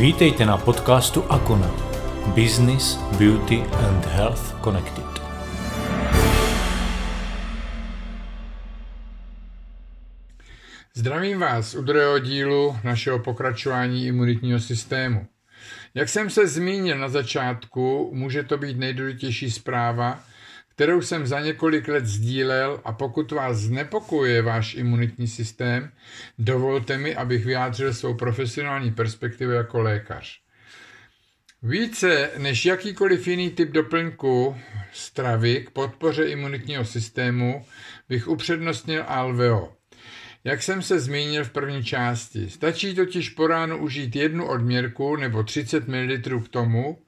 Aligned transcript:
Vítejte 0.00 0.46
na 0.46 0.56
podcastu 0.56 1.22
Akona. 1.22 1.70
Business, 2.34 2.96
Beauty 3.18 3.60
and 3.60 4.06
Health 4.06 4.64
Connected. 4.64 5.04
Zdravím 10.94 11.40
vás 11.40 11.74
u 11.74 11.82
druhého 11.82 12.18
dílu 12.18 12.76
našeho 12.84 13.18
pokračování 13.18 14.06
imunitního 14.06 14.60
systému. 14.60 15.26
Jak 15.94 16.08
jsem 16.08 16.30
se 16.30 16.46
zmínil 16.46 16.98
na 16.98 17.08
začátku, 17.08 18.10
může 18.14 18.42
to 18.42 18.58
být 18.58 18.78
nejdůležitější 18.78 19.50
zpráva, 19.50 20.20
kterou 20.80 21.02
jsem 21.02 21.26
za 21.26 21.40
několik 21.40 21.88
let 21.88 22.06
sdílel 22.06 22.80
a 22.84 22.92
pokud 22.92 23.32
vás 23.32 23.56
znepokojuje 23.56 24.42
váš 24.42 24.74
imunitní 24.74 25.28
systém, 25.28 25.92
dovolte 26.38 26.98
mi, 26.98 27.16
abych 27.16 27.44
vyjádřil 27.44 27.94
svou 27.94 28.14
profesionální 28.14 28.90
perspektivu 28.90 29.52
jako 29.52 29.80
lékař. 29.80 30.40
Více 31.62 32.30
než 32.38 32.64
jakýkoliv 32.64 33.26
jiný 33.26 33.50
typ 33.50 33.70
doplňku 33.70 34.56
stravy 34.92 35.64
k 35.64 35.70
podpoře 35.70 36.24
imunitního 36.24 36.84
systému 36.84 37.66
bych 38.08 38.28
upřednostnil 38.28 39.04
alveo. 39.06 39.72
Jak 40.44 40.62
jsem 40.62 40.82
se 40.82 41.00
zmínil 41.00 41.44
v 41.44 41.50
první 41.50 41.84
části, 41.84 42.50
stačí 42.50 42.94
totiž 42.94 43.28
po 43.28 43.46
ránu 43.46 43.78
užít 43.78 44.16
jednu 44.16 44.48
odměrku 44.48 45.16
nebo 45.16 45.42
30 45.42 45.88
ml 45.88 46.40
k 46.44 46.48
tomu, 46.48 46.98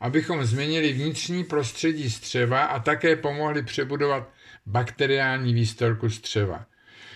abychom 0.00 0.44
změnili 0.44 0.92
vnitřní 0.92 1.44
prostředí 1.44 2.10
střeva 2.10 2.64
a 2.64 2.78
také 2.78 3.16
pomohli 3.16 3.62
přebudovat 3.62 4.30
bakteriální 4.66 5.54
výstelku 5.54 6.10
střeva. 6.10 6.66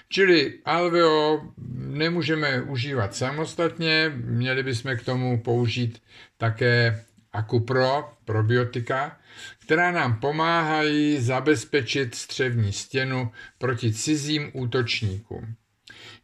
Čili 0.09 0.59
alveo 0.65 1.43
nemůžeme 1.75 2.63
užívat 2.63 3.15
samostatně, 3.15 4.13
měli 4.15 4.63
bychom 4.63 4.97
k 4.97 5.05
tomu 5.05 5.41
použít 5.41 6.03
také 6.37 7.05
Akupro, 7.33 8.13
probiotika, 8.25 9.19
která 9.59 9.91
nám 9.91 10.21
pomáhají 10.21 11.21
zabezpečit 11.21 12.15
střevní 12.15 12.73
stěnu 12.73 13.31
proti 13.59 13.93
cizím 13.93 14.51
útočníkům. 14.53 15.55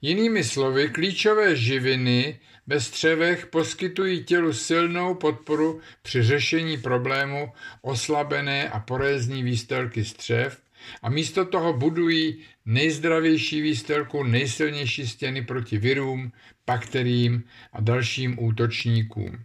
Jinými 0.03 0.45
slovy, 0.45 0.89
klíčové 0.89 1.57
živiny 1.57 2.39
ve 2.67 2.81
střevech 2.81 3.47
poskytují 3.47 4.25
tělu 4.25 4.53
silnou 4.53 5.15
podporu 5.15 5.81
při 6.03 6.23
řešení 6.23 6.79
problému 6.79 7.53
oslabené 7.83 8.69
a 8.69 8.81
porézní 8.81 9.43
výstelky 9.43 10.05
střev 10.05 10.63
a 11.03 11.11
místo 11.11 11.45
toho 11.45 11.73
budují 11.73 12.45
nejzdravější 12.67 13.61
výstelku, 13.61 14.23
nejsilnější 14.23 15.09
stěny 15.09 15.43
proti 15.45 15.79
virům, 15.79 16.33
bakteriím 16.67 17.45
a 17.73 17.81
dalším 17.81 18.39
útočníkům. 18.39 19.45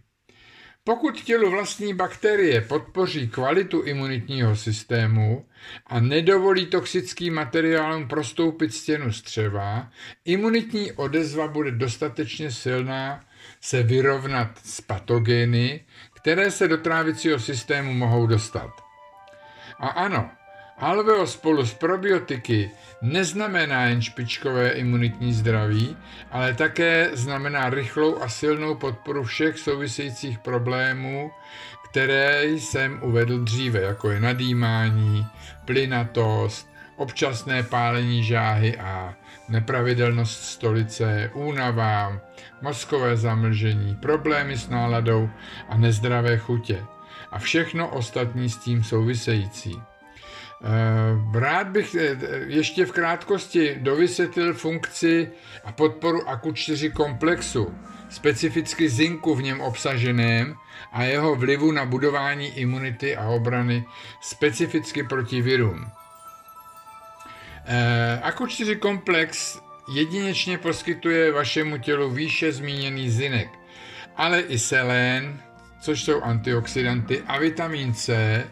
Pokud 0.84 1.22
tělu 1.22 1.50
vlastní 1.50 1.94
bakterie 1.94 2.60
podpoří 2.60 3.28
kvalitu 3.28 3.82
imunitního 3.82 4.56
systému 4.56 5.46
a 5.86 6.00
nedovolí 6.00 6.66
toxickým 6.66 7.34
materiálům 7.34 8.08
prostoupit 8.08 8.74
stěnu 8.74 9.12
střeva, 9.12 9.90
imunitní 10.24 10.92
odezva 10.92 11.48
bude 11.48 11.70
dostatečně 11.70 12.50
silná 12.50 13.24
se 13.60 13.82
vyrovnat 13.82 14.58
s 14.64 14.80
patogeny, 14.80 15.84
které 16.12 16.50
se 16.50 16.68
do 16.68 16.76
trávicího 16.76 17.38
systému 17.38 17.92
mohou 17.94 18.26
dostat. 18.26 18.70
A 19.78 19.88
ano, 19.88 20.30
Alveo 20.82 21.26
spolu 21.26 21.66
s 21.66 21.74
probiotiky 21.74 22.70
neznamená 23.02 23.82
jen 23.84 24.02
špičkové 24.02 24.70
imunitní 24.70 25.32
zdraví, 25.32 25.96
ale 26.30 26.54
také 26.54 27.10
znamená 27.12 27.70
rychlou 27.70 28.22
a 28.22 28.28
silnou 28.28 28.74
podporu 28.74 29.24
všech 29.24 29.58
souvisejících 29.58 30.38
problémů, 30.38 31.30
které 31.90 32.46
jsem 32.46 32.98
uvedl 33.02 33.38
dříve, 33.38 33.80
jako 33.80 34.10
je 34.10 34.20
nadýmání, 34.20 35.26
plynatost, 35.64 36.68
občasné 36.96 37.62
pálení 37.62 38.24
žáhy 38.24 38.76
a 38.76 39.14
nepravidelnost 39.48 40.44
stolice, 40.44 41.30
únava, 41.34 42.20
mozkové 42.62 43.16
zamlžení, 43.16 43.96
problémy 44.02 44.56
s 44.56 44.68
náladou 44.68 45.30
a 45.68 45.76
nezdravé 45.76 46.38
chutě 46.38 46.84
a 47.30 47.38
všechno 47.38 47.88
ostatní 47.88 48.50
s 48.50 48.56
tím 48.56 48.84
související. 48.84 49.82
Eh, 50.64 51.38
rád 51.38 51.66
bych 51.66 51.94
eh, 51.94 52.16
ještě 52.46 52.86
v 52.86 52.92
krátkosti 52.92 53.76
dovysvětlil 53.80 54.54
funkci 54.54 55.30
a 55.64 55.72
podporu 55.72 56.20
AKU4 56.20 56.92
komplexu, 56.92 57.74
specificky 58.10 58.88
zinku 58.88 59.34
v 59.34 59.42
něm 59.42 59.60
obsaženém 59.60 60.54
a 60.92 61.02
jeho 61.02 61.34
vlivu 61.34 61.72
na 61.72 61.84
budování 61.84 62.58
imunity 62.58 63.16
a 63.16 63.28
obrany 63.28 63.84
specificky 64.20 65.02
proti 65.02 65.42
virům. 65.42 65.86
Eh, 67.66 68.20
AKU4 68.24 68.78
komplex 68.78 69.60
jedinečně 69.94 70.58
poskytuje 70.58 71.32
vašemu 71.32 71.78
tělu 71.78 72.10
výše 72.10 72.52
zmíněný 72.52 73.10
zinek, 73.10 73.48
ale 74.16 74.40
i 74.40 74.58
selén, 74.58 75.42
což 75.80 76.04
jsou 76.04 76.22
antioxidanty, 76.22 77.22
a 77.26 77.38
vitamin 77.38 77.94
C, 77.94 78.44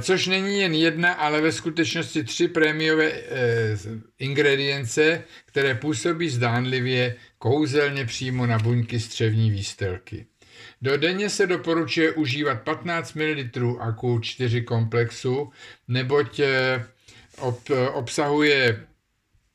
což 0.00 0.26
není 0.26 0.60
jen 0.60 0.74
jedna, 0.74 1.12
ale 1.12 1.40
ve 1.40 1.52
skutečnosti 1.52 2.24
tři 2.24 2.48
prémiové 2.48 3.12
eh, 3.12 3.76
ingredience, 4.18 5.24
které 5.44 5.74
působí 5.74 6.28
zdánlivě 6.28 7.16
kouzelně 7.38 8.04
přímo 8.04 8.46
na 8.46 8.58
buňky 8.58 9.00
střevní 9.00 9.50
výstelky. 9.50 10.26
Do 10.82 10.96
denně 10.96 11.30
se 11.30 11.46
doporučuje 11.46 12.12
užívat 12.12 12.62
15 12.62 13.14
ml 13.14 13.76
aku 13.80 14.20
4 14.20 14.62
komplexu, 14.62 15.52
neboť 15.88 16.40
eh, 16.40 16.86
ob, 17.38 17.70
obsahuje 17.92 18.86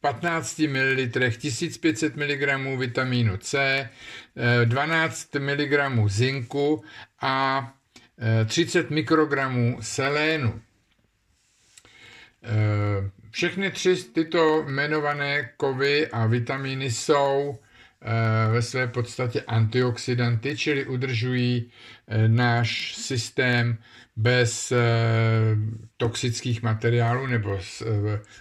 15 0.01 0.59
ml 0.59 1.07
1500 1.37 2.15
mg 2.15 2.77
vitamínu 2.77 3.37
C, 3.37 3.89
12 4.65 5.35
mg 5.35 6.09
zinku 6.09 6.83
a 7.21 7.73
30 8.45 8.89
mikrogramů 8.89 9.77
selénu. 9.81 10.61
Eh, 12.43 13.09
všechny 13.31 13.71
tři 13.71 13.95
tyto 13.95 14.63
jmenované 14.67 15.49
kovy 15.57 16.07
a 16.07 16.25
vitamíny 16.25 16.91
jsou 16.91 17.59
eh, 18.01 18.51
ve 18.51 18.61
své 18.61 18.87
podstatě 18.87 19.41
antioxidanty, 19.41 20.57
čili 20.57 20.85
udržují 20.85 21.71
eh, 22.07 22.27
náš 22.27 22.95
systém 22.95 23.77
bez 24.15 24.73
toxických 25.97 26.61
materiálů 26.61 27.27
nebo 27.27 27.59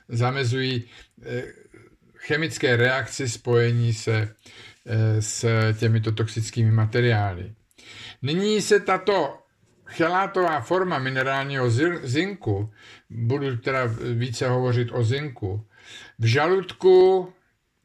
zamezují 0.09 0.84
chemické 2.17 2.77
reakci 2.77 3.28
spojení 3.28 3.93
se 3.93 4.34
s 5.21 5.47
těmito 5.78 6.12
toxickými 6.12 6.71
materiály. 6.71 7.53
Nyní 8.22 8.62
se 8.62 8.81
tato 8.81 9.38
chelátová 9.88 10.60
forma 10.60 10.99
minerálního 10.99 11.71
zinku, 12.03 12.71
budu 13.10 13.56
teda 13.56 13.81
více 14.15 14.49
hovořit 14.49 14.88
o 14.93 15.04
zinku, 15.04 15.66
v 16.19 16.25
žaludku 16.25 17.28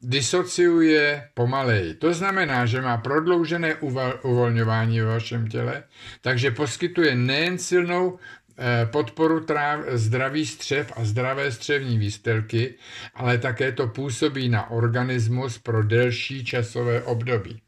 disociuje 0.01 1.29
pomalej. 1.33 1.93
To 1.93 2.13
znamená, 2.13 2.65
že 2.65 2.81
má 2.81 2.97
prodloužené 2.97 3.75
uvolňování 4.23 4.99
ve 4.99 5.05
vašem 5.05 5.47
těle, 5.47 5.83
takže 6.21 6.51
poskytuje 6.51 7.15
nejen 7.15 7.57
silnou 7.57 8.19
eh, 8.57 8.85
podporu 8.85 9.39
tráv, 9.39 9.79
zdraví 9.93 10.45
střev 10.45 10.93
a 10.95 11.05
zdravé 11.05 11.51
střevní 11.51 11.97
výstelky, 11.97 12.73
ale 13.15 13.37
také 13.37 13.71
to 13.71 13.87
působí 13.87 14.49
na 14.49 14.71
organismus 14.71 15.57
pro 15.57 15.83
delší 15.83 16.45
časové 16.45 17.03
období. 17.03 17.61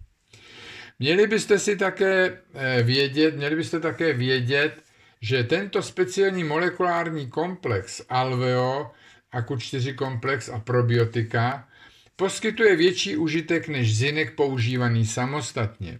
Měli 0.99 1.27
byste 1.27 1.59
si 1.59 1.75
také 1.75 2.41
eh, 2.53 2.83
vědět, 2.83 3.35
měli 3.35 3.55
byste 3.55 3.79
také 3.79 4.13
vědět, 4.13 4.83
že 5.21 5.43
tento 5.43 5.81
speciální 5.81 6.43
molekulární 6.43 7.29
komplex 7.29 8.01
Alveo, 8.09 8.91
AKU4 9.33 9.95
komplex 9.95 10.49
a 10.49 10.59
probiotika 10.59 11.67
poskytuje 12.15 12.75
větší 12.75 13.17
užitek 13.17 13.67
než 13.67 13.97
zinek 13.97 14.35
používaný 14.35 15.05
samostatně. 15.05 15.99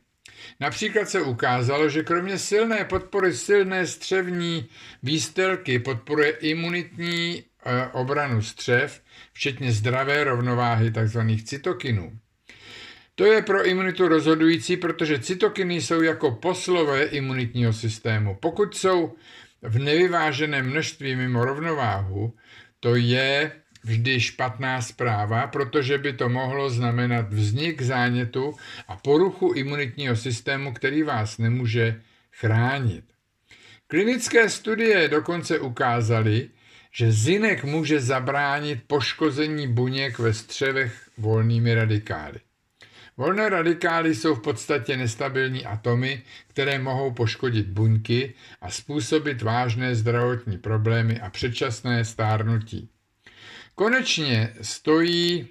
Například 0.60 1.10
se 1.10 1.22
ukázalo, 1.22 1.90
že 1.90 2.04
kromě 2.04 2.38
silné 2.38 2.86
podpory 2.86 3.34
silné 3.34 3.88
střevní 3.88 4.70
výstelky 5.04 5.80
podporuje 5.80 6.30
imunitní 6.30 7.44
eh, 7.66 7.88
obranu 7.88 8.42
střev, 8.42 9.02
včetně 9.34 9.72
zdravé 9.72 10.24
rovnováhy 10.24 10.92
tzv. 10.92 11.20
cytokinů. 11.44 12.20
To 13.16 13.26
je 13.26 13.42
pro 13.42 13.66
imunitu 13.66 14.08
rozhodující, 14.08 14.78
protože 14.78 15.20
cytokiny 15.20 15.82
jsou 15.82 16.02
jako 16.02 16.32
poslové 16.32 17.04
imunitního 17.04 17.74
systému. 17.74 18.38
Pokud 18.42 18.76
jsou 18.76 19.16
v 19.62 19.80
nevyváženém 19.80 20.70
množství 20.70 21.16
mimo 21.16 21.46
rovnováhu, 21.46 22.34
to 22.80 22.96
je 22.96 23.52
vždy 23.84 24.20
špatná 24.20 24.82
zpráva, 24.82 25.48
protože 25.48 25.98
by 25.98 26.14
to 26.14 26.30
mohlo 26.30 26.70
znamenat 26.70 27.34
vznik 27.34 27.82
zánětu 27.82 28.56
a 28.88 28.96
poruchu 28.96 29.54
imunitního 29.54 30.16
systému, 30.16 30.74
který 30.74 31.04
vás 31.04 31.38
nemůže 31.38 32.02
chránit. 32.32 33.04
Klinické 33.88 34.50
studie 34.50 35.08
dokonce 35.08 35.60
ukázaly, 35.60 36.50
že 36.92 37.12
zinek 37.12 37.64
může 37.64 38.00
zabránit 38.00 38.80
poškození 38.88 39.68
buněk 39.68 40.20
ve 40.20 40.34
střevech 40.34 41.10
volnými 41.18 41.76
radikály. 41.76 42.40
Volné 43.18 43.50
radikály 43.50 44.16
jsou 44.16 44.36
v 44.36 44.42
podstatě 44.42 44.98
nestabilní 44.98 45.66
atomy, 45.66 46.24
které 46.48 46.80
mohou 46.80 47.12
poškodit 47.12 47.68
buňky 47.68 48.34
a 48.62 48.70
způsobit 48.70 49.42
vážné 49.42 49.96
zdravotní 49.96 50.58
problémy 50.58 51.20
a 51.20 51.30
předčasné 51.30 52.06
stárnutí. 52.06 52.90
Konečně 53.76 54.54
stojí 54.62 55.48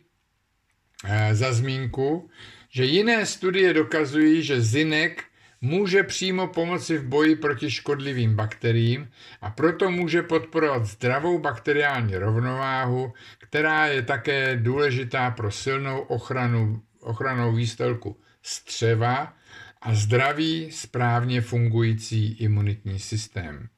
eh, 1.05 1.34
za 1.34 1.52
zmínku, 1.52 2.31
že 2.70 2.84
jiné 2.84 3.26
studie 3.26 3.75
dokazují, 3.75 4.43
že 4.43 4.61
zinek 4.61 5.25
může 5.61 6.02
přímo 6.02 6.46
pomoci 6.49 6.99
v 6.99 7.05
boji 7.05 7.37
proti 7.37 7.70
škodlivým 7.70 8.37
bakteriím 8.37 9.11
a 9.40 9.50
proto 9.50 9.90
může 9.90 10.22
podporovat 10.22 10.84
zdravou 10.84 11.38
bakteriální 11.38 12.16
rovnováhu, 12.16 13.12
která 13.38 13.87
je 13.87 14.02
také 14.02 14.56
důležitá 14.56 15.31
pro 15.31 15.50
silnou 15.50 16.00
ochranu, 16.00 16.82
ochranou 17.04 17.52
výstelku 17.52 18.16
střeva 18.42 19.34
a 19.82 19.94
zdravý, 19.94 20.72
správně 20.72 21.40
fungující 21.40 22.32
imunitní 22.32 22.98
systém. 22.98 23.68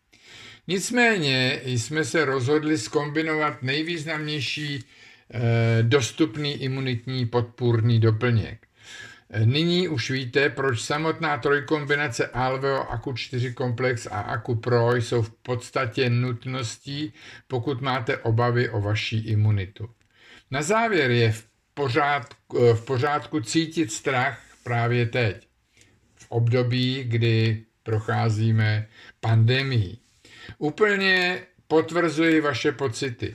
Nicméně 0.69 1.61
jsme 1.65 2.05
se 2.05 2.25
rozhodli 2.25 2.79
skombinovat 2.79 3.63
nejvýznamnější 3.63 4.85
eh, 4.85 5.83
dostupný 5.83 6.63
imunitní 6.63 7.27
podpůrný 7.27 8.01
doplněk. 8.01 8.67
Nyní 9.45 9.89
už 9.89 10.11
víte, 10.11 10.51
proč 10.51 10.81
samotná 10.83 11.39
trojkombinace 11.39 12.27
Alveo 12.27 12.83
Aku 12.83 13.13
4 13.13 13.53
komplex 13.55 14.07
a 14.07 14.21
Aku 14.21 14.55
Pro 14.55 14.95
jsou 14.95 15.23
v 15.23 15.31
podstatě 15.31 16.11
nutností, 16.11 17.13
pokud 17.49 17.81
máte 17.81 18.17
obavy 18.19 18.69
o 18.69 18.81
vaši 18.81 19.17
imunitu. 19.17 19.89
Na 20.51 20.63
závěr 20.63 21.11
je 21.11 21.33
v 21.33 21.47
pořádku, 21.77 22.75
v 22.75 22.85
pořádku 22.85 23.41
cítit 23.41 23.93
strach 23.93 24.43
právě 24.65 25.07
teď, 25.07 25.49
v 26.17 26.27
období, 26.29 27.05
kdy 27.05 27.65
procházíme 27.83 28.87
pandemii. 29.21 29.97
Úplně 30.59 31.41
potvrzuji 31.69 32.41
vaše 32.41 32.73
pocity. 32.73 33.35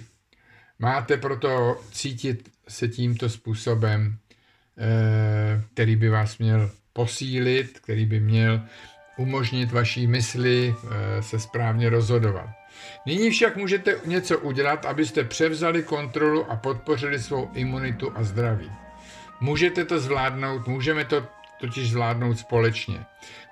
Máte 0.80 1.18
proto 1.18 1.82
cítit 1.92 2.50
se 2.68 2.88
tímto 2.88 3.30
způsobem 3.30 4.18
Eh, 4.78 5.62
který 5.74 5.96
by 5.96 6.10
vás 6.10 6.38
měl 6.38 6.72
posílit, 6.94 7.80
který 7.80 8.06
by 8.06 8.20
měl 8.20 8.62
umožnit 9.18 9.72
vaší 9.72 10.08
mysli 10.08 10.76
eh, 10.76 11.24
se 11.24 11.40
správně 11.40 11.90
rozhodovat. 11.90 12.50
Nyní 13.06 13.30
však 13.30 13.56
můžete 13.56 14.00
něco 14.06 14.40
udělat, 14.40 14.86
abyste 14.86 15.24
převzali 15.24 15.84
kontrolu 15.84 16.52
a 16.52 16.56
podpořili 16.56 17.20
svou 17.20 17.50
imunitu 17.54 18.12
a 18.16 18.24
zdraví. 18.24 18.72
Můžete 19.40 19.86
to 19.86 20.00
zvládnout, 20.00 20.68
můžeme 20.68 21.06
to 21.06 21.28
totiž 21.60 21.92
zvládnout 21.92 22.40
společně. 22.40 23.06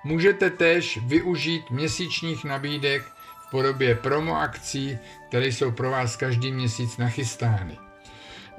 Můžete 0.04 0.50
též 0.50 0.98
využít 1.06 1.70
měsíčních 1.70 2.44
nabídek 2.44 3.02
v 3.46 3.50
podobě 3.50 3.94
promo 3.94 4.40
akcí, 4.40 4.98
které 5.28 5.46
jsou 5.46 5.70
pro 5.70 5.90
vás 5.90 6.16
každý 6.16 6.52
měsíc 6.52 6.96
nachystány. 6.96 7.89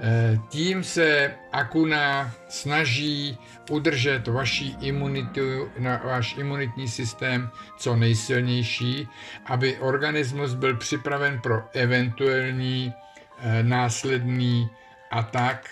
Eh, 0.03 0.39
tím 0.49 0.83
se 0.83 1.35
Akuna 1.51 2.31
snaží 2.49 3.37
udržet 3.69 4.27
vaši 4.27 4.75
imunitu, 4.81 5.69
váš 6.05 6.37
imunitní 6.37 6.87
systém 6.87 7.49
co 7.77 7.95
nejsilnější, 7.95 9.07
aby 9.45 9.77
organismus 9.77 10.53
byl 10.53 10.77
připraven 10.77 11.41
pro 11.41 11.63
eventuální 11.73 12.93
eh, 13.39 13.63
následný 13.63 14.69
atak, 15.11 15.69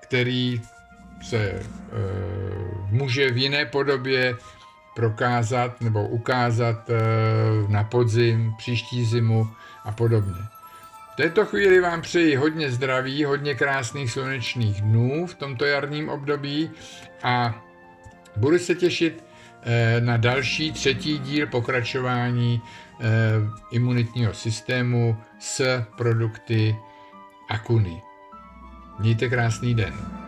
který 0.00 0.60
se 1.22 1.38
e, 1.38 1.62
může 2.90 3.30
v 3.30 3.36
jiné 3.36 3.66
podobě 3.66 4.34
prokázat 4.94 5.80
nebo 5.80 6.08
ukázat 6.08 6.90
e, 6.90 6.94
na 7.68 7.84
podzim, 7.84 8.54
příští 8.58 9.04
zimu 9.04 9.48
a 9.84 9.92
podobně. 9.92 10.42
V 11.12 11.16
této 11.16 11.46
chvíli 11.46 11.80
vám 11.80 12.02
přeji 12.02 12.36
hodně 12.36 12.70
zdraví, 12.70 13.24
hodně 13.24 13.54
krásných 13.54 14.10
slunečných 14.10 14.80
dnů 14.80 15.26
v 15.26 15.34
tomto 15.34 15.64
jarním 15.64 16.08
období 16.08 16.70
a 17.22 17.62
budu 18.36 18.58
se 18.58 18.74
těšit 18.74 19.24
eh, 19.62 20.00
na 20.00 20.16
další 20.16 20.72
třetí 20.72 21.18
díl 21.18 21.46
pokračování 21.46 22.62
eh, 22.62 23.04
imunitního 23.72 24.34
systému 24.34 25.16
s 25.38 25.84
produkty 25.96 26.76
Akuny. 27.48 28.02
Mějte 28.98 29.28
krásný 29.28 29.74
den. 29.74 30.21